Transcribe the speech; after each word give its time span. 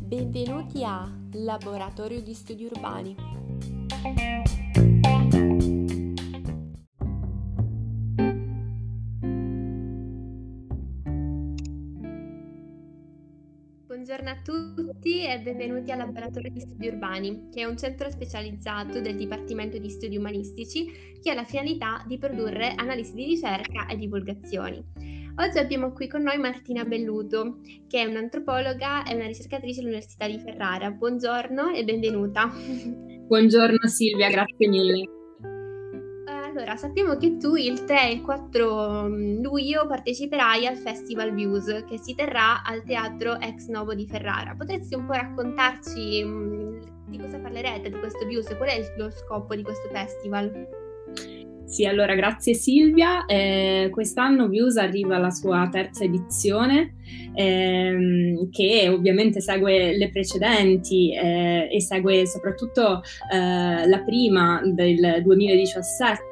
Benvenuti 0.00 0.82
a 0.82 1.08
Laboratorio 1.34 2.20
di 2.20 2.34
Studi 2.34 2.64
Urbani. 2.64 3.14
Buongiorno 13.86 14.28
a 14.28 14.36
tutti 14.42 15.24
e 15.24 15.38
benvenuti 15.38 15.92
al 15.92 15.98
Laboratorio 15.98 16.50
di 16.50 16.58
Studi 16.58 16.88
Urbani, 16.88 17.50
che 17.52 17.60
è 17.60 17.64
un 17.64 17.78
centro 17.78 18.10
specializzato 18.10 19.00
del 19.00 19.14
Dipartimento 19.14 19.78
di 19.78 19.88
Studi 19.88 20.16
Umanistici 20.16 21.12
che 21.22 21.30
ha 21.30 21.34
la 21.34 21.44
finalità 21.44 22.04
di 22.08 22.18
produrre 22.18 22.72
analisi 22.74 23.14
di 23.14 23.24
ricerca 23.24 23.86
e 23.86 23.96
divulgazioni. 23.96 25.03
Oggi 25.36 25.58
abbiamo 25.58 25.92
qui 25.92 26.06
con 26.06 26.22
noi 26.22 26.38
Martina 26.38 26.84
Belluto, 26.84 27.58
che 27.88 28.00
è 28.00 28.04
un'antropologa 28.04 29.02
e 29.02 29.16
una 29.16 29.26
ricercatrice 29.26 29.80
all'Università 29.80 30.28
di 30.28 30.38
Ferrara. 30.38 30.92
Buongiorno 30.92 31.70
e 31.70 31.82
benvenuta. 31.82 32.48
Buongiorno 33.26 33.88
Silvia, 33.88 34.28
grazie 34.28 34.68
mille. 34.68 35.08
Allora, 36.26 36.76
sappiamo 36.76 37.16
che 37.16 37.36
tu 37.36 37.56
il 37.56 37.82
3 37.82 38.10
e 38.10 38.12
il 38.12 38.22
4 38.22 39.08
mm, 39.08 39.42
luglio 39.42 39.88
parteciperai 39.88 40.66
al 40.68 40.76
Festival 40.76 41.34
Views 41.34 41.84
che 41.88 41.98
si 41.98 42.14
terrà 42.14 42.62
al 42.62 42.84
Teatro 42.84 43.40
Ex 43.40 43.66
Novo 43.66 43.92
di 43.92 44.06
Ferrara. 44.06 44.54
Potresti 44.56 44.94
un 44.94 45.06
po' 45.06 45.14
raccontarci 45.14 46.24
mm, 46.24 46.80
di 47.08 47.18
cosa 47.18 47.40
parlerete 47.40 47.90
di 47.90 47.98
questo 47.98 48.24
Views 48.24 48.48
e 48.50 48.56
qual 48.56 48.68
è 48.68 48.80
lo 48.96 49.10
scopo 49.10 49.56
di 49.56 49.64
questo 49.64 49.88
festival? 49.88 50.82
Sì, 51.66 51.86
allora 51.86 52.14
grazie 52.14 52.54
Silvia. 52.54 53.24
Eh, 53.24 53.88
quest'anno 53.90 54.48
Views 54.48 54.76
arriva 54.76 55.16
alla 55.16 55.30
sua 55.30 55.66
terza 55.72 56.04
edizione, 56.04 56.94
ehm, 57.34 58.50
che 58.50 58.88
ovviamente 58.88 59.40
segue 59.40 59.96
le 59.96 60.10
precedenti 60.10 61.12
eh, 61.12 61.68
e 61.70 61.80
segue 61.80 62.26
soprattutto 62.26 63.02
eh, 63.32 63.88
la 63.88 64.02
prima 64.04 64.60
del 64.64 65.22
2017 65.22 66.22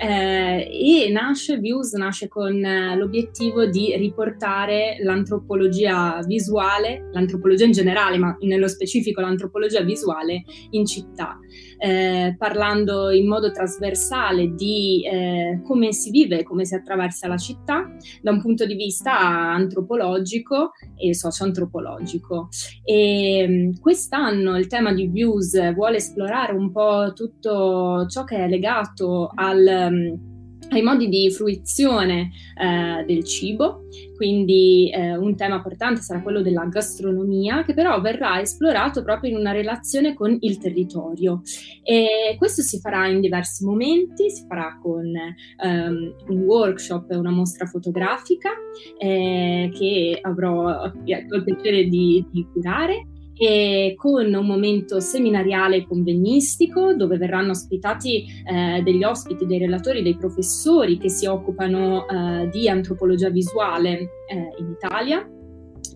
eh, 0.00 1.06
e 1.06 1.10
nasce, 1.12 1.58
Views 1.58 1.92
nasce 1.92 2.28
con 2.28 2.58
l'obiettivo 2.96 3.66
di 3.66 3.94
riportare 3.96 4.96
l'antropologia 5.02 6.20
visuale, 6.26 7.08
l'antropologia 7.12 7.66
in 7.66 7.72
generale, 7.72 8.16
ma 8.18 8.36
nello 8.40 8.66
specifico 8.66 9.20
l'antropologia 9.20 9.82
visuale 9.82 10.42
in 10.70 10.86
città, 10.86 11.38
eh, 11.80 12.34
parlando 12.36 13.10
in 13.10 13.26
modo 13.26 13.50
trasversale 13.50 14.54
di 14.54 15.02
eh, 15.04 15.60
come 15.64 15.92
si 15.92 16.10
vive, 16.10 16.42
come 16.42 16.66
si 16.66 16.74
attraversa 16.74 17.26
la 17.26 17.38
città 17.38 17.90
da 18.20 18.30
un 18.30 18.42
punto 18.42 18.66
di 18.66 18.74
vista 18.74 19.18
antropologico 19.18 20.72
e 20.96 21.14
socio-antropologico. 21.14 22.48
E 22.84 23.46
mm, 23.48 23.72
quest'anno 23.80 24.58
il 24.58 24.66
tema 24.66 24.92
di 24.92 25.06
Views 25.06 25.72
vuole 25.72 25.96
esplorare 25.96 26.52
un 26.52 26.70
po' 26.70 27.12
tutto 27.14 28.06
ciò 28.08 28.24
che 28.24 28.36
è 28.36 28.48
legato 28.48 29.30
al 29.34 29.88
mm, 29.90 30.29
ai 30.70 30.82
modi 30.82 31.08
di 31.08 31.30
fruizione 31.30 32.30
eh, 32.56 33.04
del 33.04 33.24
cibo, 33.24 33.86
quindi 34.16 34.90
eh, 34.90 35.16
un 35.16 35.34
tema 35.36 35.62
portante 35.62 36.00
sarà 36.00 36.22
quello 36.22 36.42
della 36.42 36.64
gastronomia, 36.66 37.64
che 37.64 37.74
però 37.74 38.00
verrà 38.00 38.40
esplorato 38.40 39.02
proprio 39.02 39.30
in 39.30 39.36
una 39.36 39.52
relazione 39.52 40.14
con 40.14 40.36
il 40.40 40.58
territorio. 40.58 41.42
E 41.82 42.36
questo 42.38 42.62
si 42.62 42.78
farà 42.80 43.08
in 43.08 43.20
diversi 43.20 43.64
momenti, 43.64 44.30
si 44.30 44.44
farà 44.46 44.78
con 44.80 45.04
um, 45.04 46.14
un 46.28 46.42
workshop 46.42 47.10
una 47.10 47.30
mostra 47.30 47.66
fotografica 47.66 48.50
eh, 48.98 49.70
che 49.74 50.18
avrò 50.20 50.84
il 50.84 51.44
piacere 51.44 51.86
di, 51.86 52.24
di 52.30 52.46
curare 52.52 53.06
e 53.42 53.94
con 53.96 54.34
un 54.34 54.46
momento 54.46 55.00
seminariale 55.00 55.86
convegnistico 55.86 56.92
dove 56.92 57.16
verranno 57.16 57.52
ospitati 57.52 58.26
eh, 58.44 58.82
degli 58.82 59.02
ospiti, 59.02 59.46
dei 59.46 59.56
relatori, 59.56 60.02
dei 60.02 60.14
professori 60.14 60.98
che 60.98 61.08
si 61.08 61.24
occupano 61.24 62.06
eh, 62.06 62.50
di 62.50 62.68
antropologia 62.68 63.30
visuale 63.30 63.92
eh, 64.28 64.52
in 64.58 64.76
Italia 64.76 65.26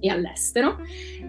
e 0.01 0.09
all'estero, 0.09 0.79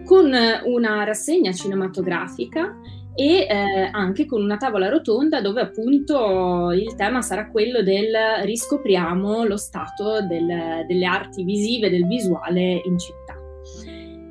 con 0.06 0.34
una 0.64 1.04
rassegna 1.04 1.52
cinematografica 1.52 2.80
e 3.14 3.46
eh, 3.50 3.90
anche 3.92 4.26
con 4.26 4.42
una 4.42 4.56
tavola 4.56 4.88
rotonda 4.88 5.42
dove 5.42 5.60
appunto 5.60 6.72
il 6.72 6.96
tema 6.96 7.22
sarà 7.22 7.52
quello 7.52 7.84
del 7.84 8.16
riscopriamo 8.44 9.44
lo 9.44 9.58
stato 9.58 10.26
del, 10.26 10.86
delle 10.88 11.06
arti 11.06 11.44
visive, 11.44 11.90
del 11.90 12.08
visuale 12.08 12.82
in 12.86 12.98
città. 12.98 13.36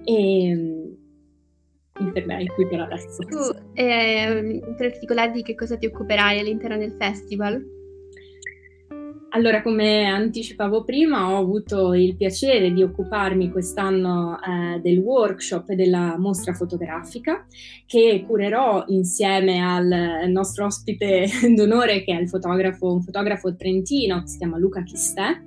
E, 0.03 0.74
mi 2.01 2.11
fermerei 2.13 2.47
qui 2.49 2.67
per 2.67 2.81
adesso. 2.81 3.23
Tu, 3.23 3.39
eh, 3.75 4.61
particolare 4.77 5.31
di 5.31 5.43
che 5.43 5.55
cosa 5.55 5.77
ti 5.77 5.87
occuperai 5.87 6.41
all'interno 6.41 6.77
del 6.77 6.97
festival? 6.99 7.74
Allora, 9.35 9.63
come 9.63 10.05
anticipavo 10.05 10.85
prima, 10.85 11.33
ho 11.33 11.39
avuto 11.39 11.93
il 11.93 12.15
piacere 12.15 12.73
di 12.73 12.85
occuparmi 12.85 13.51
quest'anno 13.51 14.39
eh, 14.41 14.79
del 14.79 14.99
workshop 14.99 15.73
della 15.73 16.17
mostra 16.17 16.55
fotografica 16.55 17.45
che 17.85 18.23
curerò 18.25 18.85
insieme 18.87 19.61
al 19.61 20.31
nostro 20.31 20.67
ospite 20.67 21.27
d'onore 21.53 22.05
che 22.05 22.17
è 22.17 22.21
il 22.21 22.29
fotografo, 22.29 22.93
un 22.93 23.03
fotografo 23.03 23.57
trentino 23.57 24.25
si 24.25 24.39
chiama 24.39 24.57
Luca 24.57 24.85
Chistè, 24.85 25.41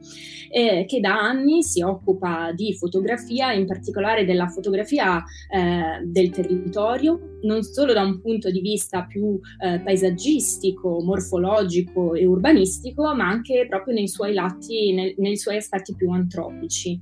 eh, 0.49 0.83
che 0.85 0.99
da 0.99 1.21
anni 1.21 1.63
si 1.63 1.81
occupa 1.81 2.51
di 2.51 2.75
fotografia, 2.75 3.53
in 3.53 3.65
particolare 3.65 4.25
della 4.25 4.47
fotografia 4.49 5.23
eh, 5.49 6.05
del 6.05 6.29
territorio, 6.29 7.36
non 7.41 7.63
solo 7.63 7.93
da 7.93 8.01
un 8.01 8.19
punto 8.21 8.49
di 8.49 8.61
vista 8.61 9.05
più 9.05 9.39
eh, 9.59 9.79
paesaggistico, 9.79 11.01
morfologico 11.01 12.13
e 12.13 12.25
urbanistico, 12.25 13.13
ma 13.15 13.27
anche 13.27 13.65
proprio 13.67 13.93
nei 13.93 14.07
suoi 14.07 14.33
lati, 14.33 14.93
nel, 14.93 15.13
nei 15.17 15.37
suoi 15.37 15.57
aspetti 15.57 15.95
più 15.95 16.09
antropici. 16.11 16.99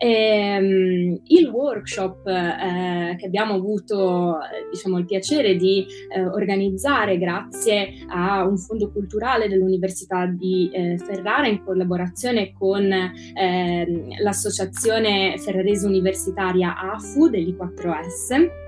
Ehm, 0.00 1.22
il 1.24 1.48
workshop 1.48 2.24
eh, 2.28 3.16
che 3.18 3.26
abbiamo 3.26 3.54
avuto 3.54 4.38
diciamo, 4.70 4.98
il 4.98 5.04
piacere 5.04 5.56
di 5.56 5.84
eh, 6.14 6.24
organizzare 6.24 7.18
grazie 7.18 8.04
a 8.06 8.46
un 8.46 8.56
fondo 8.58 8.92
culturale 8.92 9.48
dell'Università 9.48 10.26
di 10.26 10.70
eh, 10.72 10.98
Ferrara 10.98 11.48
in 11.48 11.64
collaborazione 11.64 12.52
con 12.52 12.88
ehm, 12.92 14.22
l'associazione 14.22 15.36
ferrarese 15.38 15.86
universitaria 15.86 16.78
AFU 16.78 17.28
dell'I4S 17.28 18.67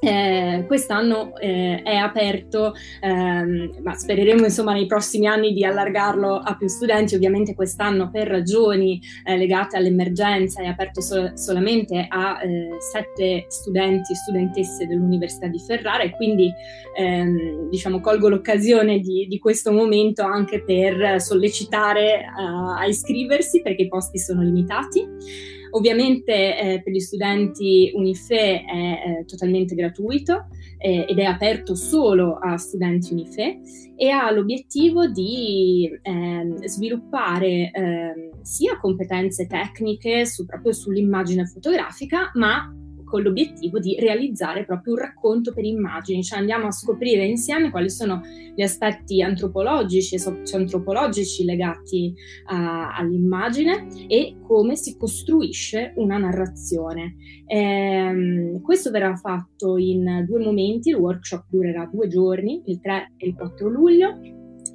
eh, 0.00 0.64
quest'anno 0.66 1.36
eh, 1.36 1.82
è 1.82 1.96
aperto, 1.96 2.72
ehm, 3.00 3.80
ma 3.82 3.94
spereremo 3.94 4.44
insomma 4.44 4.72
nei 4.72 4.86
prossimi 4.86 5.26
anni 5.26 5.52
di 5.52 5.64
allargarlo 5.64 6.36
a 6.36 6.56
più 6.56 6.68
studenti. 6.68 7.14
Ovviamente 7.14 7.54
quest'anno 7.54 8.10
per 8.10 8.28
ragioni 8.28 9.00
eh, 9.24 9.36
legate 9.36 9.76
all'emergenza 9.76 10.62
è 10.62 10.66
aperto 10.66 11.00
sol- 11.00 11.38
solamente 11.38 12.06
a 12.08 12.40
eh, 12.42 12.68
sette 12.80 13.46
studenti 13.48 14.12
e 14.12 14.16
studentesse 14.16 14.86
dell'Università 14.86 15.48
di 15.48 15.58
Ferrara 15.58 16.02
e 16.02 16.10
quindi 16.12 16.50
ehm, 16.96 17.68
diciamo 17.68 18.00
colgo 18.00 18.28
l'occasione 18.28 19.00
di, 19.00 19.26
di, 19.28 19.38
questo 19.38 19.72
momento 19.72 20.22
anche 20.22 20.62
per 20.62 21.20
sollecitare 21.20 22.24
a 22.36 22.84
iscriversi 22.86 23.62
perché 23.62 23.82
i 23.82 23.88
posti 23.88 24.18
sono 24.18 24.42
limitati. 24.42 25.58
Ovviamente 25.70 26.32
eh, 26.32 26.82
per 26.82 26.92
gli 26.92 27.00
studenti 27.00 27.90
Unife 27.94 28.64
è 28.64 29.20
eh, 29.20 29.24
totalmente 29.24 29.74
gratuito 29.74 30.48
eh, 30.78 31.06
ed 31.08 31.18
è 31.18 31.24
aperto 31.24 31.74
solo 31.74 32.38
a 32.38 32.56
studenti 32.56 33.12
Unife 33.12 33.60
e 33.96 34.08
ha 34.10 34.30
l'obiettivo 34.30 35.06
di 35.06 35.90
ehm, 36.02 36.64
sviluppare 36.64 37.70
ehm, 37.70 38.42
sia 38.42 38.78
competenze 38.78 39.46
tecniche 39.46 40.26
su, 40.26 40.46
proprio 40.46 40.72
sull'immagine 40.72 41.46
fotografica, 41.46 42.30
ma 42.34 42.74
con 43.10 43.22
l'obiettivo 43.22 43.80
di 43.80 43.96
realizzare 43.98 44.64
proprio 44.64 44.94
un 44.94 45.00
racconto 45.00 45.52
per 45.52 45.64
immagini, 45.64 46.22
cioè 46.22 46.38
andiamo 46.38 46.68
a 46.68 46.70
scoprire 46.70 47.26
insieme 47.26 47.70
quali 47.70 47.90
sono 47.90 48.22
gli 48.54 48.62
aspetti 48.62 49.20
antropologici 49.20 50.14
e 50.14 50.20
socioantropologici 50.20 51.44
legati 51.44 52.14
a, 52.46 52.94
all'immagine 52.94 53.88
e 54.06 54.36
come 54.46 54.76
si 54.76 54.96
costruisce 54.96 55.92
una 55.96 56.18
narrazione. 56.18 57.16
Ehm, 57.46 58.60
questo 58.62 58.90
verrà 58.90 59.16
fatto 59.16 59.76
in 59.76 60.24
due 60.26 60.38
momenti, 60.38 60.90
il 60.90 60.96
workshop 60.96 61.46
durerà 61.48 61.88
due 61.92 62.06
giorni, 62.06 62.62
il 62.66 62.80
3 62.80 63.14
e 63.16 63.26
il 63.26 63.34
4 63.34 63.68
luglio, 63.68 64.18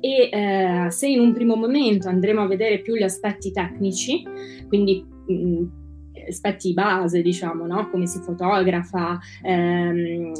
e 0.01 0.29
eh, 0.31 0.91
se 0.91 1.07
in 1.07 1.19
un 1.19 1.33
primo 1.33 1.55
momento 1.55 2.09
andremo 2.09 2.41
a 2.41 2.47
vedere 2.47 2.81
più 2.81 2.95
gli 2.95 3.03
aspetti 3.03 3.51
tecnici, 3.51 4.23
quindi 4.67 5.03
mh, 5.27 5.84
aspetti 6.27 6.73
base, 6.73 7.21
diciamo, 7.21 7.65
no? 7.65 7.89
come 7.89 8.07
si 8.07 8.19
fotografa, 8.19 9.19
ehm, 9.41 10.31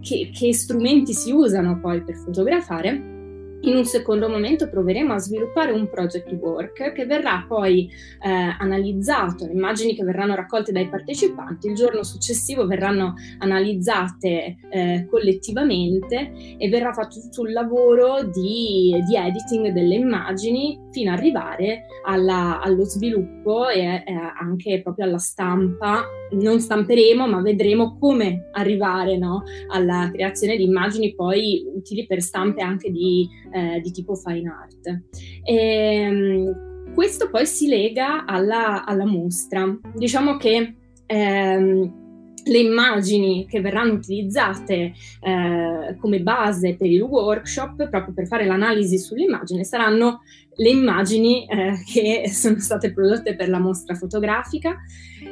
che, 0.00 0.30
che 0.32 0.54
strumenti 0.54 1.12
si 1.12 1.32
usano 1.32 1.78
poi 1.80 2.02
per 2.02 2.16
fotografare 2.16 3.18
in 3.62 3.76
un 3.76 3.84
secondo 3.84 4.28
momento 4.28 4.68
proveremo 4.68 5.12
a 5.12 5.18
sviluppare 5.18 5.72
un 5.72 5.88
project 5.88 6.32
work 6.32 6.92
che 6.92 7.06
verrà 7.06 7.44
poi 7.46 7.90
eh, 8.22 8.28
analizzato, 8.58 9.46
le 9.46 9.52
immagini 9.52 9.94
che 9.94 10.04
verranno 10.04 10.34
raccolte 10.34 10.72
dai 10.72 10.88
partecipanti 10.88 11.68
il 11.68 11.74
giorno 11.74 12.02
successivo 12.02 12.66
verranno 12.66 13.14
analizzate 13.38 14.56
eh, 14.70 15.06
collettivamente 15.10 16.32
e 16.58 16.68
verrà 16.68 16.92
fatto 16.92 17.20
tutto 17.20 17.42
un 17.42 17.52
lavoro 17.52 18.22
di, 18.24 18.96
di 19.06 19.16
editing 19.16 19.68
delle 19.68 19.94
immagini 19.94 20.78
fino 20.90 21.12
ad 21.12 21.18
arrivare 21.18 21.86
alla, 22.04 22.60
allo 22.60 22.84
sviluppo 22.84 23.68
e 23.68 23.80
eh, 23.80 24.04
anche 24.38 24.80
proprio 24.82 25.06
alla 25.06 25.18
stampa. 25.18 26.02
Non 26.32 26.60
stamperemo, 26.60 27.26
ma 27.26 27.40
vedremo 27.40 27.98
come 27.98 28.50
arrivare 28.52 29.18
no, 29.18 29.42
alla 29.68 30.08
creazione 30.12 30.56
di 30.56 30.62
immagini 30.64 31.14
poi 31.14 31.64
utili 31.74 32.06
per 32.06 32.22
stampe 32.22 32.62
anche 32.62 32.90
di 32.90 33.28
eh, 33.50 33.80
di 33.80 33.90
tipo 33.90 34.14
fine 34.14 34.48
art. 34.48 35.02
E, 35.44 35.54
ehm, 35.54 36.92
questo 36.94 37.30
poi 37.30 37.46
si 37.46 37.68
lega 37.68 38.24
alla, 38.24 38.84
alla 38.84 39.06
mostra. 39.06 39.78
Diciamo 39.94 40.36
che 40.36 40.74
ehm, 41.06 42.00
le 42.44 42.58
immagini 42.58 43.46
che 43.46 43.60
verranno 43.60 43.92
utilizzate 43.92 44.92
eh, 45.20 45.96
come 45.98 46.20
base 46.20 46.76
per 46.76 46.88
il 46.88 47.02
workshop, 47.02 47.88
proprio 47.88 48.14
per 48.14 48.26
fare 48.26 48.46
l'analisi 48.46 48.98
sull'immagine, 48.98 49.64
saranno 49.64 50.20
le 50.56 50.68
immagini 50.68 51.46
eh, 51.46 51.74
che 51.90 52.28
sono 52.28 52.58
state 52.58 52.92
prodotte 52.92 53.34
per 53.34 53.48
la 53.48 53.58
mostra 53.58 53.94
fotografica. 53.94 54.76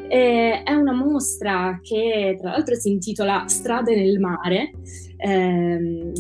Eh, 0.09 0.63
è 0.63 0.73
una 0.73 0.93
mostra 0.93 1.81
che 1.83 2.37
tra 2.41 2.51
l'altro 2.51 2.75
si 2.75 2.91
intitola 2.91 3.45
Strade 3.47 3.95
nel 3.97 4.19
mare. 4.19 4.73
Ehm, 5.17 6.13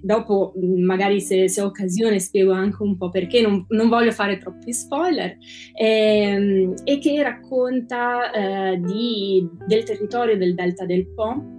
dopo 0.00 0.52
magari 0.56 1.20
se, 1.20 1.48
se, 1.48 1.60
ho 1.60 1.66
occasione 1.66 2.18
spiego 2.18 2.52
anche 2.52 2.82
un 2.82 2.96
po' 2.96 3.10
perché, 3.10 3.40
non, 3.40 3.64
non 3.68 3.88
voglio 3.88 4.12
fare 4.12 4.38
troppi 4.38 4.72
spoiler, 4.72 5.36
ehm, 5.74 6.74
e 6.84 6.98
che 6.98 7.22
racconta 7.22 8.30
eh, 8.30 8.80
di, 8.80 9.48
del 9.66 9.84
territorio 9.84 10.36
del 10.36 10.54
Delta 10.54 10.84
del 10.84 11.06
Po, 11.14 11.58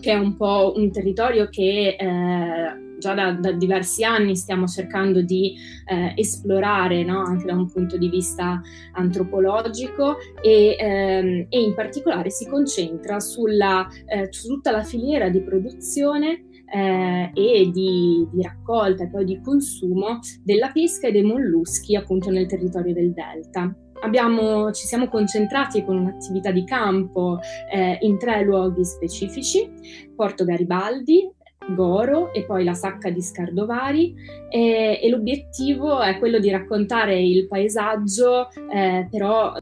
che 0.00 0.12
è 0.12 0.16
un 0.16 0.36
po' 0.36 0.72
un 0.76 0.90
territorio 0.90 1.48
che 1.48 1.96
eh, 1.98 2.83
già 3.04 3.12
da, 3.12 3.32
da, 3.32 3.52
diversi 3.52 4.02
anni 4.02 4.34
stiamo 4.34 4.66
cercando 4.66 5.20
di 5.20 5.54
eh, 5.86 6.14
esplorare 6.16 7.04
no? 7.04 7.22
anche 7.22 7.44
da 7.44 7.52
un 7.52 7.70
punto 7.70 7.98
di 7.98 8.08
vista 8.08 8.62
antropologico 8.92 10.16
e, 10.40 10.74
ehm, 10.78 11.46
e 11.50 11.60
in 11.60 11.74
particolare 11.74 12.30
si 12.30 12.48
concentra 12.48 13.20
sulla, 13.20 13.86
eh, 14.06 14.28
su 14.30 14.48
tutta 14.48 14.70
la 14.70 14.82
filiera 14.82 15.28
di 15.28 15.42
produzione 15.42 16.46
eh, 16.72 17.30
e 17.34 17.70
di, 17.70 18.26
di, 18.32 18.42
raccolta 18.42 19.04
e 19.04 19.10
poi 19.10 19.24
di 19.26 19.40
consumo 19.42 20.20
della 20.42 20.70
pesca 20.72 21.08
e 21.08 21.12
dei 21.12 21.22
molluschi 21.22 21.94
appunto 21.96 22.30
nel 22.30 22.46
territorio 22.46 22.94
del 22.94 23.12
delta. 23.12 23.70
Abbiamo, 24.02 24.70
ci 24.72 24.86
siamo 24.86 25.08
concentrati 25.08 25.84
con 25.84 25.96
un'attività 25.96 26.50
di 26.50 26.64
campo 26.64 27.38
eh, 27.70 27.96
in 28.00 28.18
tre 28.18 28.42
luoghi 28.42 28.84
specifici, 28.84 29.70
Porto 30.14 30.44
Garibaldi, 30.44 31.30
Goro 31.68 32.32
e 32.32 32.44
poi 32.44 32.64
la 32.64 32.74
Sacca 32.74 33.10
di 33.10 33.22
Scardovari 33.22 34.14
e, 34.50 35.00
e 35.02 35.08
l'obiettivo 35.08 36.00
è 36.00 36.18
quello 36.18 36.38
di 36.38 36.50
raccontare 36.50 37.20
il 37.20 37.46
paesaggio 37.46 38.48
eh, 38.70 39.08
però 39.10 39.54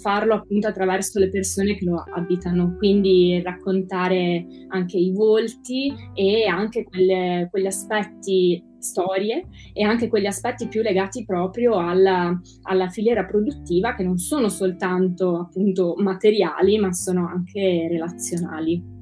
farlo 0.00 0.34
appunto 0.34 0.68
attraverso 0.68 1.18
le 1.18 1.28
persone 1.28 1.74
che 1.74 1.84
lo 1.84 2.04
abitano 2.14 2.76
quindi 2.78 3.40
raccontare 3.42 4.46
anche 4.68 4.96
i 4.96 5.12
volti 5.12 5.92
e 6.14 6.46
anche 6.46 6.84
quelle, 6.84 7.48
quegli 7.50 7.66
aspetti 7.66 8.62
storie 8.78 9.46
e 9.72 9.84
anche 9.84 10.08
quegli 10.08 10.26
aspetti 10.26 10.66
più 10.68 10.82
legati 10.82 11.24
proprio 11.24 11.74
alla, 11.74 12.38
alla, 12.62 12.88
filiera 12.88 13.24
produttiva 13.24 13.94
che 13.94 14.02
non 14.02 14.16
sono 14.18 14.48
soltanto 14.48 15.38
appunto 15.38 15.94
materiali 15.98 16.78
ma 16.78 16.92
sono 16.92 17.26
anche 17.26 17.86
relazionali. 17.88 18.98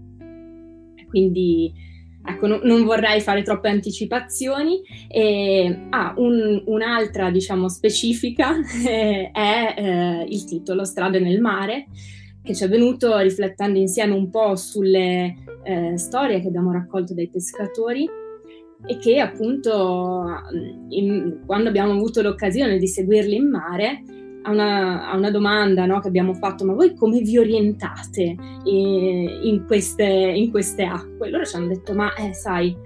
Quindi 1.08 1.72
Ecco, 2.28 2.46
no, 2.46 2.60
non 2.62 2.84
vorrei 2.84 3.20
fare 3.20 3.42
troppe 3.42 3.69
anticipazioni. 3.69 4.82
E, 5.08 5.86
ah, 5.90 6.12
un, 6.16 6.62
un'altra, 6.66 7.30
diciamo, 7.30 7.69
specifica 7.69 8.54
eh, 8.86 9.30
è 9.32 9.75
eh, 9.76 10.26
il 10.28 10.44
titolo 10.44 10.84
Strade 10.84 11.20
nel 11.20 11.40
mare, 11.40 11.86
che 12.42 12.54
ci 12.54 12.64
è 12.64 12.69
venuto 12.69 13.16
riflettendo 13.19 13.78
insieme 13.78 14.14
un 14.14 14.28
po' 14.28 14.56
sulle 14.56 15.36
eh, 15.64 15.96
storie 15.96 16.40
che 16.40 16.48
abbiamo 16.48 16.72
raccolto 16.72 17.14
dai 17.14 17.28
pescatori 17.28 18.08
e 18.86 18.96
che 18.98 19.19
appunto 19.19 20.25
in, 20.90 21.40
quando 21.44 21.69
abbiamo 21.69 21.92
avuto 21.92 22.22
l'occasione 22.22 22.78
di 22.78 22.86
seguirli 22.86 23.34
in 23.34 23.48
mare 23.48 24.02
a 24.43 24.50
una, 24.50 25.11
a 25.11 25.17
una 25.17 25.31
domanda 25.31 25.87
no, 25.87 26.00
che 26.00 26.08
abbiamo 26.08 26.35
fatto, 26.35 26.64
ma 26.64 26.73
voi 26.73 26.94
come 26.94 27.20
vi 27.20 27.38
orientate 27.38 28.37
in, 28.64 29.40
in, 29.43 29.64
queste, 29.67 30.05
in 30.05 30.50
queste, 30.50 30.85
acque? 30.85 31.31
Loro 31.31 31.44
ci 31.44 31.56
hanno 31.56 31.69
detto, 31.69 31.94
ma 31.94 32.14
eh, 32.14 32.32
sai, 32.32 32.76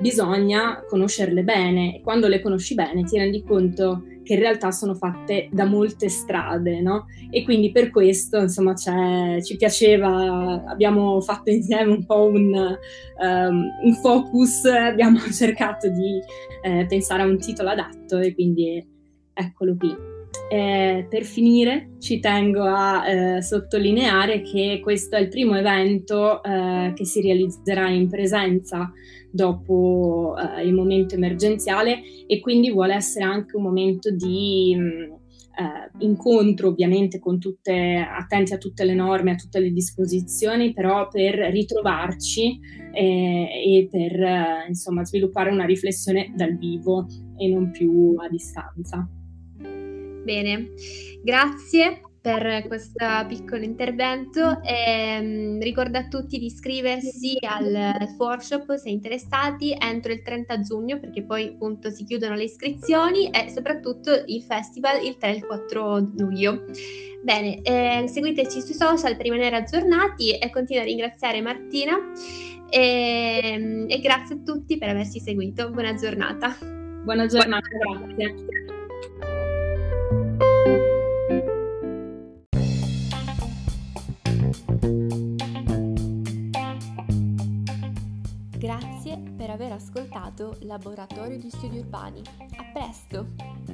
bisogna 0.00 0.84
conoscerle 0.86 1.42
bene 1.42 1.96
e 1.96 2.00
quando 2.02 2.28
le 2.28 2.40
conosci 2.40 2.74
bene 2.74 3.02
ti 3.02 3.18
rendi 3.18 3.42
conto 3.42 4.04
che 4.22 4.34
in 4.34 4.40
realtà 4.40 4.70
sono 4.70 4.94
fatte 4.94 5.48
da 5.50 5.64
molte 5.64 6.10
strade, 6.10 6.82
no? 6.82 7.06
E 7.30 7.44
quindi 7.44 7.72
per 7.72 7.88
questo, 7.88 8.36
insomma, 8.36 8.74
ci 8.74 9.56
piaceva, 9.56 10.64
abbiamo 10.66 11.18
fatto 11.22 11.50
insieme 11.50 11.90
un 11.90 12.04
po' 12.04 12.26
un, 12.26 12.52
um, 12.52 13.70
un 13.84 13.94
focus, 14.02 14.66
abbiamo 14.66 15.18
cercato 15.32 15.88
di 15.88 16.20
eh, 16.62 16.84
pensare 16.86 17.22
a 17.22 17.26
un 17.26 17.38
titolo 17.38 17.70
adatto 17.70 18.18
e 18.18 18.34
quindi 18.34 18.86
eccolo 19.32 19.76
qui. 19.78 20.17
Eh, 20.50 21.06
per 21.10 21.24
finire 21.24 21.90
ci 21.98 22.20
tengo 22.20 22.62
a 22.62 23.06
eh, 23.06 23.42
sottolineare 23.42 24.40
che 24.40 24.80
questo 24.82 25.16
è 25.16 25.20
il 25.20 25.28
primo 25.28 25.54
evento 25.54 26.42
eh, 26.42 26.92
che 26.94 27.04
si 27.04 27.20
realizzerà 27.20 27.90
in 27.90 28.08
presenza 28.08 28.90
dopo 29.30 30.34
eh, 30.38 30.64
il 30.64 30.72
momento 30.72 31.16
emergenziale 31.16 32.00
e 32.26 32.40
quindi 32.40 32.70
vuole 32.70 32.94
essere 32.94 33.26
anche 33.26 33.56
un 33.56 33.62
momento 33.62 34.10
di 34.10 34.74
mh, 34.74 34.80
mm, 34.80 35.02
eh, 35.58 35.90
incontro 35.98 36.68
ovviamente 36.68 37.18
con 37.18 37.38
tutte, 37.38 38.06
attenti 38.10 38.54
a 38.54 38.58
tutte 38.58 38.84
le 38.84 38.94
norme, 38.94 39.32
a 39.32 39.36
tutte 39.36 39.60
le 39.60 39.70
disposizioni, 39.70 40.72
però 40.72 41.08
per 41.08 41.34
ritrovarci 41.34 42.58
eh, 42.94 43.48
e 43.66 43.88
per 43.90 44.66
insomma 44.66 45.04
sviluppare 45.04 45.50
una 45.50 45.66
riflessione 45.66 46.32
dal 46.34 46.56
vivo 46.56 47.06
e 47.36 47.48
non 47.48 47.70
più 47.70 48.14
a 48.18 48.28
distanza. 48.28 49.06
Bene, 50.24 50.70
grazie 51.22 52.02
per 52.20 52.64
questo 52.66 53.06
piccolo 53.28 53.62
intervento 53.62 54.60
e 54.62 55.18
um, 55.20 55.60
ricordo 55.60 55.98
a 55.98 56.08
tutti 56.08 56.38
di 56.38 56.46
iscriversi 56.46 57.38
al 57.40 57.96
workshop 58.18 58.74
se 58.74 58.90
interessati 58.90 59.74
entro 59.78 60.12
il 60.12 60.22
30 60.22 60.60
giugno 60.60 60.98
perché 60.98 61.22
poi 61.22 61.46
appunto 61.46 61.90
si 61.90 62.04
chiudono 62.04 62.34
le 62.34 62.44
iscrizioni 62.44 63.30
e 63.30 63.50
soprattutto 63.50 64.10
il 64.26 64.42
festival 64.42 65.02
il 65.04 65.16
3 65.16 65.28
e 65.30 65.36
il 65.36 65.46
4 65.46 65.98
luglio. 66.16 66.64
Bene, 67.22 67.62
eh, 67.62 68.04
seguiteci 68.06 68.60
sui 68.60 68.74
social 68.74 69.16
per 69.16 69.24
rimanere 69.24 69.56
aggiornati 69.56 70.38
e 70.38 70.50
continuo 70.50 70.82
a 70.82 70.86
ringraziare 70.86 71.40
Martina 71.40 71.96
e, 72.68 73.86
e 73.88 74.00
grazie 74.00 74.36
a 74.36 74.38
tutti 74.44 74.76
per 74.76 74.90
averci 74.90 75.20
seguito. 75.20 75.70
Buona 75.70 75.94
giornata. 75.94 76.56
Buona 76.60 77.26
giornata, 77.26 77.68
grazie. 77.68 78.77
Ascoltato 90.28 90.56
Laboratorio 90.60 91.38
di 91.38 91.48
Studi 91.48 91.78
Urbani. 91.78 92.22
A 92.56 92.64
presto! 92.72 93.67